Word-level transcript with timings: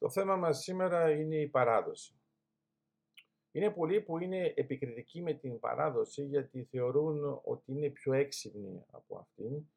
Το 0.00 0.10
θέμα 0.10 0.36
μας 0.36 0.62
σήμερα 0.62 1.10
είναι 1.10 1.36
η 1.36 1.48
παράδοση. 1.48 2.14
Είναι 3.52 3.70
πολλοί 3.70 4.00
που 4.00 4.18
είναι 4.18 4.52
επικριτικοί 4.56 5.22
με 5.22 5.32
την 5.34 5.58
παράδοση 5.58 6.24
γιατί 6.24 6.64
θεωρούν 6.64 7.40
ότι 7.44 7.72
είναι 7.72 7.90
πιο 7.90 8.12
έξυπνοι 8.12 8.84
από 8.90 9.18
αυτήν 9.18 9.68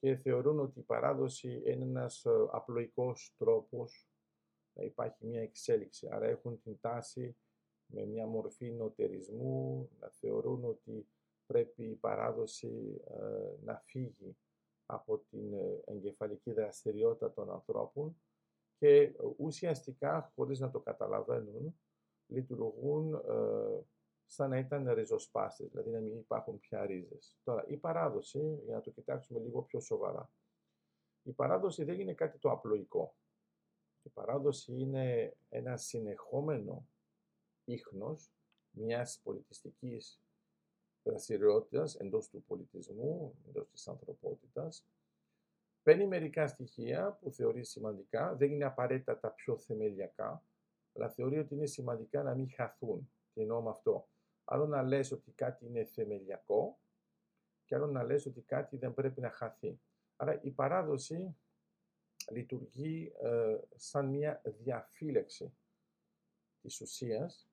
και 0.00 0.16
θεωρούν 0.16 0.58
ότι 0.58 0.78
η 0.78 0.82
παράδοση 0.82 1.62
είναι 1.66 1.84
ένας 1.84 2.24
ε, 2.24 2.30
απλοϊκός 2.50 3.34
τρόπος 3.38 4.08
να 4.72 4.84
υπάρχει 4.84 5.26
μια 5.26 5.40
εξέλιξη. 5.42 6.08
Άρα 6.10 6.26
έχουν 6.26 6.60
την 6.62 6.80
τάση 6.80 7.36
με 7.86 8.04
μια 8.04 8.26
μορφή 8.26 8.70
νοτερισμού 8.70 9.90
να 10.00 10.08
θεωρούν 10.08 10.64
ότι 10.64 11.08
πρέπει 11.46 11.84
η 11.84 11.94
παράδοση 11.94 13.00
ε, 13.06 13.64
να 13.64 13.82
φύγει 13.84 14.36
από 14.86 15.18
την 15.18 15.52
ε, 15.52 15.82
εγκεφαλική 15.84 16.52
δραστηριότητα 16.52 17.32
των 17.32 17.50
ανθρώπων 17.50 18.16
και 18.78 19.14
ουσιαστικά, 19.36 20.32
χωρίς 20.34 20.60
να 20.60 20.70
το 20.70 20.80
καταλαβαίνουν, 20.80 21.78
λειτουργούν 22.26 23.14
ε, 23.14 23.80
σαν 24.26 24.50
να 24.50 24.58
ήταν 24.58 24.92
ριζοσπάστες, 24.92 25.68
δηλαδή 25.68 25.90
να 25.90 26.00
μην 26.00 26.16
υπάρχουν 26.16 26.58
πια 26.58 26.86
ρίζες. 26.86 27.38
Τώρα, 27.44 27.64
η 27.66 27.76
παράδοση, 27.76 28.60
για 28.64 28.74
να 28.74 28.80
το 28.80 28.90
κοιτάξουμε 28.90 29.40
λίγο 29.40 29.62
πιο 29.62 29.80
σοβαρά, 29.80 30.30
η 31.22 31.32
παράδοση 31.32 31.84
δεν 31.84 32.00
είναι 32.00 32.14
κάτι 32.14 32.38
το 32.38 32.50
απλοϊκό. 32.50 33.14
Η 34.02 34.08
παράδοση 34.08 34.72
είναι 34.72 35.36
ένα 35.48 35.76
συνεχόμενο 35.76 36.88
ίχνος 37.64 38.32
μιας 38.70 39.20
πολιτιστικής 39.22 40.20
δραστηριότητας 41.02 41.94
εντός 41.94 42.28
του 42.28 42.42
πολιτισμού, 42.42 43.34
εντός 43.48 43.70
της 43.70 43.88
ανθρωπότητας, 43.88 44.86
παίρνει 45.84 46.06
μερικά 46.06 46.46
στοιχεία 46.46 47.18
που 47.20 47.30
θεωρεί 47.30 47.64
σημαντικά, 47.64 48.34
δεν 48.34 48.52
είναι 48.52 48.64
απαραίτητα 48.64 49.18
τα 49.18 49.30
πιο 49.30 49.58
θεμελιακά, 49.58 50.44
αλλά 50.94 51.08
θεωρεί 51.10 51.38
ότι 51.38 51.54
είναι 51.54 51.66
σημαντικά 51.66 52.22
να 52.22 52.34
μην 52.34 52.50
χαθούν. 52.50 53.10
Τι 53.32 53.40
εννοώ 53.40 53.62
με 53.62 53.70
αυτό; 53.70 54.08
Άλλο 54.44 54.66
να 54.66 54.82
λες 54.82 55.12
ότι 55.12 55.32
κάτι 55.32 55.66
είναι 55.66 55.84
θεμελιακό 55.84 56.78
και 57.64 57.74
άλλο 57.74 57.86
να 57.86 58.02
λες 58.02 58.26
ότι 58.26 58.40
κάτι 58.40 58.76
δεν 58.76 58.94
πρέπει 58.94 59.20
να 59.20 59.30
χαθεί. 59.30 59.80
Άρα 60.16 60.40
η 60.42 60.50
παράδοση 60.50 61.36
λειτουργεί 62.30 63.12
ε, 63.22 63.58
σαν 63.74 64.06
μια 64.06 64.40
διαφύλαξη 64.44 65.56
της 66.60 66.80
ουσίας, 66.80 67.48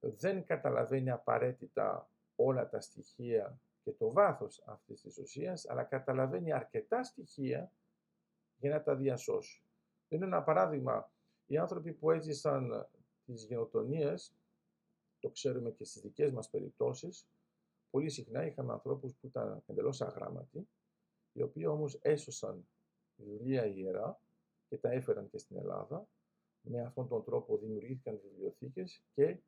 δεν 0.00 0.44
καταλαβαίνει 0.44 1.10
απαραίτητα 1.10 2.10
όλα 2.36 2.68
τα 2.68 2.80
στοιχεία 2.80 3.60
και 3.84 3.92
το 3.92 4.12
βάθος 4.12 4.62
αυτής 4.66 5.00
της 5.00 5.18
ουσίας, 5.18 5.68
αλλά 5.68 5.84
καταλαβαίνει 5.84 6.52
αρκετά 6.52 7.02
στοιχεία 7.02 7.72
για 8.56 8.70
να 8.70 8.82
τα 8.82 8.96
διασώσει. 8.96 9.62
Είναι 10.08 10.24
ένα 10.24 10.42
παράδειγμα. 10.42 11.10
Οι 11.46 11.56
άνθρωποι 11.56 11.92
που 11.92 12.10
έζησαν 12.10 12.88
τις 13.24 13.44
γενοτονίες, 13.44 14.34
το 15.20 15.30
ξέρουμε 15.30 15.70
και 15.70 15.84
στις 15.84 16.02
δικές 16.02 16.32
μας 16.32 16.50
περιπτώσεις, 16.50 17.26
πολύ 17.90 18.10
συχνά 18.10 18.46
είχαμε 18.46 18.72
ανθρώπους 18.72 19.14
που 19.14 19.26
ήταν 19.26 19.62
εντελώς 19.66 20.00
αγράμματοι, 20.00 20.68
οι 21.32 21.42
οποίοι 21.42 21.64
όμως 21.68 21.98
έσωσαν 22.02 22.66
βιβλία 23.16 23.66
ιερά 23.66 24.20
και 24.68 24.78
τα 24.78 24.90
έφεραν 24.90 25.28
και 25.28 25.38
στην 25.38 25.56
Ελλάδα. 25.56 26.08
Με 26.60 26.80
αυτόν 26.80 27.08
τον 27.08 27.24
τρόπο 27.24 27.56
δημιουργήθηκαν 27.56 28.20
βιβλιοθήκες 28.22 29.02
και 29.14 29.38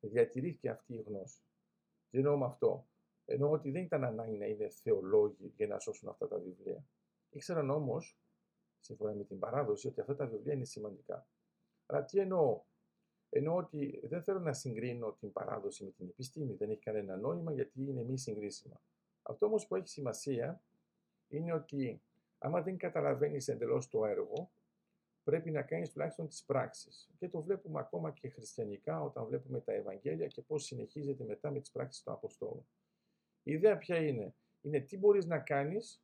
διατηρήθηκε 0.00 0.68
αυτή 0.68 0.94
η 0.94 1.02
γνώση. 1.06 1.40
Τι 2.10 2.18
εννοώ 2.18 2.36
με 2.36 2.44
αυτό. 2.44 2.86
Εννοώ 3.26 3.50
ότι 3.50 3.70
δεν 3.70 3.82
ήταν 3.82 4.04
ανάγκη 4.04 4.36
να 4.36 4.46
είναι 4.46 4.68
θεολόγοι 4.68 5.52
για 5.56 5.66
να 5.66 5.78
σώσουν 5.78 6.08
αυτά 6.08 6.28
τα 6.28 6.38
βιβλία. 6.38 6.84
Ήξεραν 7.30 7.70
όμως, 7.70 8.18
σύμφωνα 8.80 9.12
με 9.12 9.24
την 9.24 9.38
παράδοση, 9.38 9.88
ότι 9.88 10.00
αυτά 10.00 10.16
τα 10.16 10.26
βιβλία 10.26 10.52
είναι 10.52 10.64
σημαντικά. 10.64 11.26
Αλλά 11.86 12.04
τι 12.04 12.18
εννοώ; 12.18 12.62
Εννοώ 13.30 13.56
ότι 13.56 14.00
δεν 14.02 14.22
θέλω 14.22 14.38
να 14.38 14.52
συγκρίνω 14.52 15.12
την 15.12 15.32
παράδοση 15.32 15.84
με 15.84 15.90
την 15.90 16.08
επιστήμη. 16.08 16.54
Δεν 16.54 16.70
έχει 16.70 16.80
κανένα 16.80 17.16
νόημα 17.16 17.52
γιατί 17.52 17.82
είναι 17.82 18.02
μη 18.02 18.18
συγκρίσιμα. 18.18 18.80
Αυτό 19.22 19.46
όμως 19.46 19.66
που 19.66 19.76
έχει 19.76 19.88
σημασία 19.88 20.62
είναι 21.28 21.52
ότι 21.52 22.02
άμα 22.38 22.62
δεν 22.62 22.76
καταλαβαίνεις 22.76 23.48
εντελώς 23.48 23.88
το 23.88 24.04
έργο, 24.04 24.50
πρέπει 25.24 25.50
να 25.50 25.62
κάνεις 25.62 25.90
τουλάχιστον 25.92 26.28
τις 26.28 26.44
πράξεις. 26.44 27.10
Και 27.18 27.28
το 27.28 27.42
βλέπουμε 27.42 27.80
ακόμα 27.80 28.10
και 28.10 28.28
χριστιανικά 28.28 29.02
όταν 29.02 29.26
βλέπουμε 29.26 29.60
τα 29.60 29.72
Ευαγγέλια 29.72 30.26
και 30.26 30.42
πώς 30.42 30.64
συνεχίζεται 30.64 31.24
μετά 31.24 31.50
με 31.50 31.60
τις 31.60 31.70
πράξεις 31.70 32.02
των 32.02 32.12
Αποστόλων. 32.12 32.66
Η 33.46 33.52
ιδέα 33.52 33.76
ποια 33.76 33.96
είναι; 33.96 34.34
Είναι 34.60 34.80
τι 34.80 34.98
μπορείς 34.98 35.26
να 35.26 35.38
κάνεις 35.38 36.02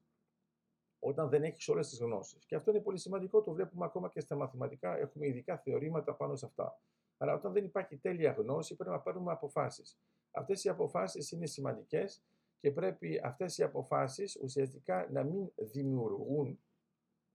όταν 0.98 1.28
δεν 1.28 1.42
έχεις 1.42 1.68
όλες 1.68 1.88
τις 1.88 1.98
γνώσεις. 1.98 2.44
Και 2.44 2.54
αυτό 2.54 2.70
είναι 2.70 2.80
πολύ 2.80 2.98
σημαντικό, 2.98 3.42
το 3.42 3.52
βλέπουμε 3.52 3.84
ακόμα 3.84 4.08
και 4.08 4.20
στα 4.20 4.36
μαθηματικά, 4.36 4.96
έχουμε 4.98 5.26
ειδικά 5.26 5.58
θεωρήματα 5.58 6.14
πάνω 6.14 6.36
σε 6.36 6.46
αυτά. 6.46 6.80
Αλλά 7.16 7.34
όταν 7.34 7.52
δεν 7.52 7.64
υπάρχει 7.64 7.96
τέλεια 7.96 8.32
γνώση 8.32 8.76
πρέπει 8.76 8.90
να 8.90 9.00
πάρουμε 9.00 9.32
αποφάσεις. 9.32 9.98
Αυτές 10.30 10.64
οι 10.64 10.68
αποφάσεις 10.68 11.30
είναι 11.30 11.46
σημαντικές 11.46 12.22
και 12.60 12.70
πρέπει 12.70 13.20
αυτές 13.24 13.58
οι 13.58 13.62
αποφάσεις 13.62 14.38
ουσιαστικά 14.42 15.08
να 15.10 15.22
μην 15.22 15.52
δημιουργούν 15.56 16.60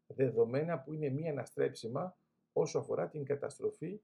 δεδομένα 0.08 0.80
που 0.80 0.94
είναι 0.94 1.10
μη 1.10 1.30
αναστρέψιμα 1.30 2.18
όσο 2.54 2.80
αφορά 2.80 3.08
την 3.08 3.26
καταστροφή 3.26 4.02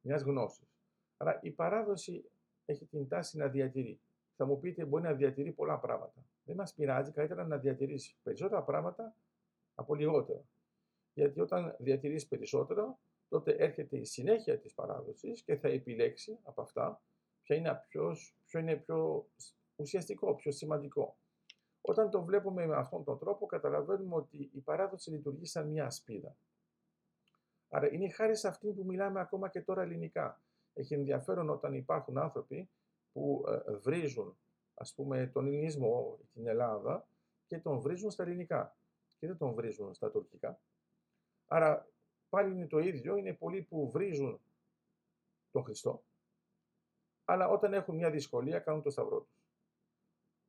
μιας 0.00 0.22
γνώσης. 0.22 0.68
Άρα 1.16 1.38
η 1.42 1.50
παράδοση 1.50 2.30
έχει 2.64 2.84
την 2.84 3.08
τάση 3.08 3.36
να 3.36 3.48
διατηρεί. 3.48 4.00
Θα 4.36 4.46
μου 4.46 4.60
πείτε 4.60 4.84
μπορεί 4.84 5.02
να 5.02 5.12
διατηρεί 5.12 5.52
πολλά 5.52 5.78
πράγματα. 5.78 6.24
Δεν 6.44 6.56
μας 6.56 6.74
πειράζει, 6.74 7.12
καλύτερα 7.12 7.46
να 7.46 7.56
διατηρήσει 7.58 8.16
περισσότερα 8.22 8.62
πράγματα 8.62 9.14
από 9.74 9.94
λιγότερα. 9.94 10.44
Γιατί 11.12 11.40
όταν 11.40 11.76
διατηρείς 11.78 12.26
περισσότερο, 12.26 12.98
τότε 13.28 13.52
έρχεται 13.52 13.98
η 13.98 14.04
συνέχεια 14.04 14.58
της 14.58 14.74
παράδοσης 14.74 15.42
και 15.42 15.56
θα 15.56 15.68
επιλέξει 15.68 16.38
από 16.42 16.62
αυτά 16.62 17.02
ποιο 17.42 17.56
είναι, 17.56 17.82
ποιο 18.44 18.60
είναι 18.60 18.76
πιο 18.76 19.28
ουσιαστικό, 19.76 20.34
πιο 20.34 20.52
σημαντικό. 20.52 21.16
Όταν 21.80 22.10
το 22.10 22.24
βλέπουμε 22.24 22.66
με 22.66 22.76
αυτόν 22.76 23.04
τον 23.04 23.18
τρόπο, 23.18 23.46
καταλαβαίνουμε 23.46 24.14
ότι 24.14 24.50
η 24.52 24.60
παράδοση 24.60 25.10
λειτουργεί 25.10 25.46
σαν 25.46 25.68
μια 25.68 25.86
ασπίδα. 25.86 26.36
Άρα 27.68 27.92
είναι 27.92 28.10
χάρη 28.10 28.36
σε 28.36 28.48
αυτήν 28.48 28.74
που 28.74 28.84
μιλάμε 28.84 29.20
ακόμα 29.20 29.48
και 29.48 29.60
τώρα 29.60 29.82
ελληνικά. 29.82 30.40
Έχει 30.74 30.94
ενδιαφέρον 30.94 31.50
όταν 31.50 31.74
υπάρχουν 31.74 32.18
άνθρωποι 32.18 32.70
που 33.16 33.44
ε, 33.48 33.72
βρίζουν 33.72 34.36
ας 34.74 34.94
πούμε 34.94 35.26
τον 35.26 35.46
ελληνισμό, 35.46 36.18
την 36.32 36.46
Ελλάδα 36.46 37.08
και 37.46 37.58
τον 37.58 37.80
βρίζουν 37.80 38.10
στα 38.10 38.22
ελληνικά 38.22 38.76
και 39.18 39.26
δεν 39.26 39.36
τον 39.36 39.54
βρίζουν 39.54 39.94
στα 39.94 40.10
τουρκικά. 40.10 40.60
Άρα 41.46 41.88
πάλι 42.28 42.52
είναι 42.52 42.66
το 42.66 42.78
ίδιο, 42.78 43.16
είναι 43.16 43.32
πολλοί 43.34 43.62
που 43.62 43.90
βρίζουν 43.90 44.40
τον 45.50 45.64
Χριστό, 45.64 46.02
αλλά 47.24 47.48
όταν 47.48 47.72
έχουν 47.72 47.94
μια 47.94 48.10
δυσκολία 48.10 48.58
κάνουν 48.58 48.82
το 48.82 48.90
σταυρό 48.90 49.20
τους 49.20 49.44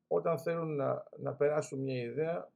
όταν 0.08 0.40
θέλουν 0.40 0.76
να, 0.76 1.04
να 1.18 1.34
περάσουν 1.34 1.80
μια 1.80 2.02
ιδέα, 2.02 2.52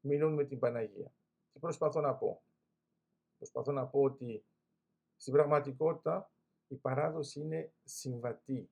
μιλούν 0.00 0.34
με 0.34 0.44
την 0.44 0.58
Παναγία. 0.58 1.12
Τι 1.52 1.58
προσπαθώ 1.58 2.00
να 2.00 2.14
πω. 2.14 2.42
Προσπαθώ 3.36 3.72
να 3.72 3.86
πω 3.86 4.02
ότι 4.02 4.44
στην 5.16 5.32
πραγματικότητα 5.32 6.30
η 6.68 6.74
παράδοση 6.74 7.40
είναι 7.40 7.72
συμβατή. 7.84 8.70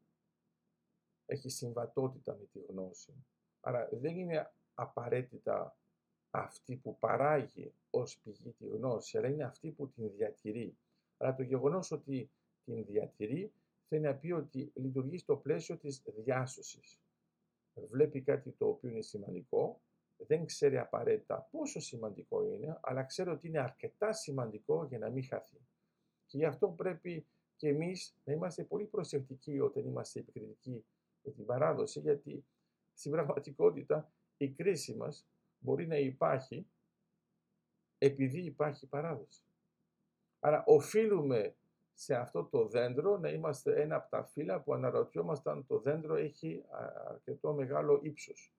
Έχει 1.26 1.48
συμβατότητα 1.48 2.34
με 2.34 2.44
τη 2.52 2.58
γνώση. 2.58 3.14
Άρα 3.60 3.88
δεν 3.92 4.16
είναι 4.16 4.52
απαραίτητα 4.74 5.76
αυτή 6.30 6.76
που 6.76 6.98
παράγει 6.98 7.72
ως 7.90 8.18
πηγή 8.18 8.50
τη 8.50 8.66
γνώση, 8.66 9.18
αλλά 9.18 9.28
είναι 9.28 9.44
αυτή 9.44 9.70
που 9.70 9.88
την 9.88 10.10
διατηρεί. 10.16 10.76
Αλλά 11.16 11.34
το 11.34 11.42
γεγονός 11.42 11.90
ότι 11.90 12.30
την 12.64 12.84
διατηρεί 12.84 13.52
θέλει 13.88 14.02
να 14.02 14.14
πει 14.14 14.32
ότι 14.32 14.72
λειτουργεί 14.74 15.18
στο 15.18 15.36
πλαίσιο 15.36 15.76
της 15.76 16.02
διάσωσης. 16.16 17.00
Βλέπει 17.74 18.20
κάτι 18.20 18.50
το 18.50 18.68
οποίο 18.68 18.90
είναι 18.90 19.02
σημαντικό, 19.02 19.80
δεν 20.16 20.46
ξέρει 20.46 20.78
απαραίτητα 20.78 21.48
πόσο 21.50 21.80
σημαντικό 21.80 22.44
είναι, 22.44 22.78
αλλά 22.82 23.04
ξέρει 23.04 23.30
ότι 23.30 23.48
είναι 23.48 23.58
αρκετά 23.58 24.12
σημαντικό 24.12 24.84
για 24.84 24.98
να 24.98 25.10
μην 25.10 25.24
χαθεί. 25.24 25.60
Και 26.26 26.38
γι' 26.38 26.44
αυτό 26.44 26.68
πρέπει 26.68 27.26
και 27.56 27.68
εμείς 27.68 28.16
να 28.24 28.32
είμαστε 28.32 28.64
πολύ 28.64 28.84
προσεκτικοί 28.84 29.60
όταν 29.60 29.86
είμαστε 29.86 30.20
επικριτικοί 30.20 30.84
με 31.22 31.30
την 31.30 31.46
παράδοση, 31.46 32.00
γιατί 32.00 32.44
στην 32.94 33.10
πραγματικότητα 33.10 34.12
η 34.36 34.48
κρίση 34.50 34.94
μας 34.94 35.26
μπορεί 35.58 35.86
να 35.86 35.96
υπάρχει 35.96 36.66
επειδή 37.98 38.40
υπάρχει 38.40 38.86
παράδοση. 38.86 39.42
Άρα 40.40 40.64
οφείλουμε 40.66 41.54
σε 41.94 42.14
αυτό 42.14 42.44
το 42.44 42.66
δέντρο 42.66 43.18
να 43.18 43.28
είμαστε 43.28 43.82
ένα 43.82 43.96
από 43.96 44.10
τα 44.10 44.24
φύλλα 44.24 44.60
που 44.60 44.74
αναρωτιόμαστε 44.74 45.50
αν 45.50 45.66
το 45.66 45.78
δέντρο 45.78 46.14
έχει 46.14 46.64
αρκετό 47.08 47.52
μεγάλο 47.52 48.00
ύψος. 48.02 48.52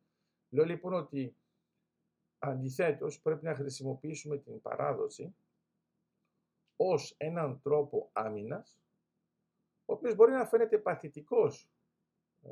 Λέω 0.50 0.66
λοιπόν 0.66 0.94
ότι 0.94 1.36
αντιθέτως 2.40 3.22
πρέπει 3.22 3.46
να 3.46 3.56
χρησιμοποιήσουμε 3.56 4.38
την 4.38 4.62
παράδοση 4.62 5.36
ως 6.76 7.16
έναν 7.18 7.62
τρόπο 7.62 8.10
άμυνας, 8.14 8.80
ο 9.90 9.94
οποίος 9.94 10.16
μπορεί 10.16 10.32
να 10.32 10.46
φαίνεται 10.46 10.78
παθητικός 10.78 11.70
ε, 12.44 12.50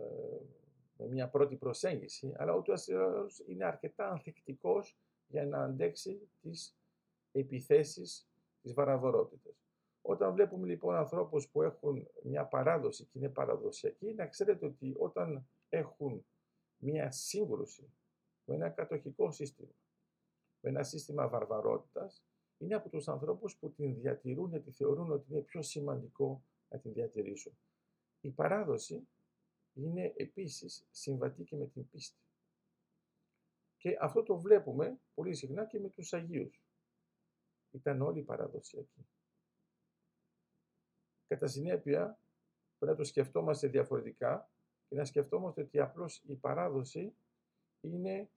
με 0.97 1.07
μια 1.07 1.29
πρώτη 1.29 1.55
προσέγγιση, 1.55 2.33
αλλά 2.37 2.55
ούτως 2.55 2.87
είναι 3.47 3.65
αρκετά 3.65 4.09
ανθεκτικός 4.09 4.97
για 5.27 5.45
να 5.45 5.63
αντέξει 5.63 6.29
τις 6.41 6.77
επιθέσεις 7.31 8.29
τις 8.61 8.73
βαραβορότητες. 8.73 9.65
Όταν 10.01 10.33
βλέπουμε 10.33 10.67
λοιπόν 10.67 10.95
ανθρώπους 10.95 11.47
που 11.49 11.61
έχουν 11.61 12.07
μια 12.23 12.45
παράδοση 12.45 13.03
και 13.03 13.17
είναι 13.17 13.29
παραδοσιακοί, 13.29 14.13
να 14.13 14.27
ξέρετε 14.27 14.65
ότι 14.65 14.95
όταν 14.97 15.47
έχουν 15.69 16.25
μια 16.77 17.11
σύγκρουση 17.11 17.89
με 18.45 18.55
ένα 18.55 18.69
κατοχικό 18.69 19.31
σύστημα, 19.31 19.75
με 20.59 20.69
ένα 20.69 20.83
σύστημα 20.83 21.27
βαρβαρότητας, 21.27 22.23
είναι 22.57 22.75
από 22.75 22.89
τους 22.89 23.07
ανθρώπους 23.07 23.55
που 23.57 23.71
την 23.71 23.95
διατηρούν 23.95 24.49
γιατί 24.49 24.71
θεωρούν 24.71 25.11
ότι 25.11 25.31
είναι 25.31 25.41
πιο 25.41 25.61
σημαντικό 25.61 26.43
να 26.75 26.81
την 26.81 26.93
διατηρήσουν. 26.93 27.57
Η 28.19 28.31
παράδοση 28.31 29.07
είναι 29.73 30.13
επίσης 30.15 30.87
συμβατή 30.91 31.43
και 31.43 31.55
με 31.55 31.67
την 31.67 31.89
πίστη. 31.89 32.19
Και 33.77 33.97
αυτό 33.99 34.23
το 34.23 34.39
βλέπουμε 34.39 34.99
πολύ 35.13 35.35
συχνά 35.35 35.65
και 35.65 35.79
με 35.79 35.89
τους 35.89 36.13
Αγίους. 36.13 36.63
Ήταν 37.71 38.01
όλοι 38.01 38.23
παραδοσιακοί. 38.23 39.07
Κατά 41.27 41.47
συνέπεια, 41.47 42.19
πρέπει 42.77 42.91
να 42.91 42.97
το 42.97 43.03
σκεφτόμαστε 43.03 43.67
διαφορετικά 43.67 44.51
και 44.87 44.95
να 44.95 45.05
σκεφτόμαστε 45.05 45.61
ότι 45.61 45.79
απλώς 45.79 46.23
η 46.23 46.35
παράδοση 46.35 47.15
είναι 47.81 48.29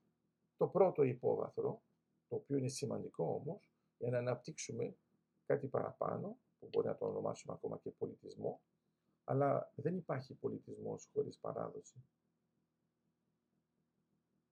το 0.56 0.68
πρώτο 0.68 1.02
υπόβαθρο, 1.02 1.82
το 2.28 2.36
οποίο 2.36 2.56
είναι 2.56 2.68
σημαντικό 2.68 3.24
όμως, 3.24 3.70
για 3.98 4.10
να 4.10 4.18
αναπτύξουμε 4.18 4.96
κάτι 5.44 5.68
παραπάνω, 5.68 6.38
που 6.58 6.68
μπορεί 6.68 6.86
να 6.86 6.96
το 6.96 7.06
ονομάσουμε 7.06 7.54
ακόμα 7.54 7.78
και 7.78 7.90
πολιτισμό, 7.90 8.62
αλλά 9.24 9.72
δεν 9.74 9.96
υπάρχει 9.96 10.34
πολιτισμός 10.34 11.08
χωρίς 11.12 11.38
παράδοση. 11.38 12.04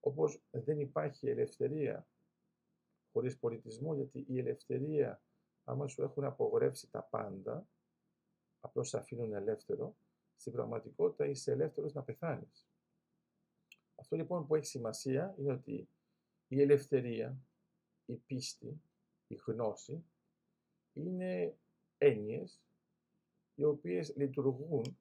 Όπως 0.00 0.42
δεν 0.50 0.80
υπάρχει 0.80 1.28
ελευθερία 1.28 2.08
χωρίς 3.12 3.38
πολιτισμό, 3.38 3.94
γιατί 3.94 4.24
η 4.28 4.38
ελευθερία, 4.38 5.22
άμα 5.64 5.86
σου 5.86 6.02
έχουν 6.02 6.24
απογορεύσει 6.24 6.90
τα 6.90 7.02
πάντα, 7.02 7.68
απλώς 8.60 8.88
σε 8.88 8.98
αφήνουν 8.98 9.32
ελεύθερο, 9.32 9.96
στην 10.36 10.52
πραγματικότητα 10.52 11.26
είσαι 11.26 11.52
ελεύθερος 11.52 11.92
να 11.92 12.02
πεθάνεις. 12.02 12.68
Αυτό 13.94 14.16
λοιπόν 14.16 14.46
που 14.46 14.54
έχει 14.54 14.66
σημασία 14.66 15.34
είναι 15.38 15.52
ότι 15.52 15.88
η 16.48 16.60
ελευθερία, 16.60 17.38
η 18.04 18.16
πίστη, 18.16 18.82
η 19.26 19.34
γνώση 19.34 20.04
είναι 20.92 21.58
έννοιες 21.98 22.60
οι 23.54 23.64
οποίες 23.64 24.16
λειτουργούν 24.16 24.98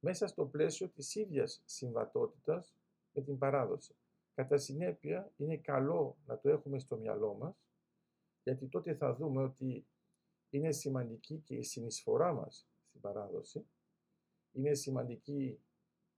μέσα 0.00 0.26
στο 0.26 0.46
πλαίσιο 0.46 0.88
της 0.88 1.14
ίδιας 1.14 1.62
συμβατότητας 1.64 2.74
με 3.12 3.22
την 3.22 3.38
παράδοση. 3.38 3.94
Κατά 4.34 4.58
συνέπεια, 4.58 5.32
είναι 5.36 5.56
καλό 5.56 6.16
να 6.26 6.38
το 6.38 6.48
έχουμε 6.48 6.78
στο 6.78 6.96
μυαλό 6.96 7.34
μας, 7.34 7.56
γιατί 8.42 8.66
τότε 8.66 8.94
θα 8.94 9.14
δούμε 9.14 9.42
ότι 9.42 9.86
είναι 10.50 10.72
σημαντική 10.72 11.38
και 11.38 11.54
η 11.54 11.62
συνεισφορά 11.62 12.32
μας 12.32 12.66
στην 12.88 13.00
παράδοση, 13.00 13.66
είναι 14.52 14.74
σημαντική 14.74 15.60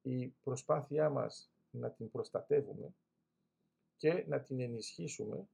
η 0.02 0.26
προσπάθειά 0.26 1.10
μας 1.10 1.50
να 1.70 1.90
την 1.90 2.10
προστατεύουμε 2.10 2.94
και 3.96 4.24
να 4.28 4.40
την 4.40 4.60
ενισχύσουμε, 4.60 5.48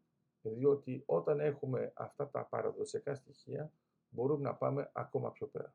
διότι 0.50 1.02
όταν 1.06 1.40
έχουμε 1.40 1.92
αυτά 1.94 2.28
τα 2.28 2.44
παραδοσιακά 2.44 3.14
στοιχεία, 3.14 3.72
μπορούμε 4.08 4.42
να 4.42 4.54
πάμε 4.54 4.90
ακόμα 4.92 5.30
πιο 5.32 5.46
πέρα. 5.46 5.74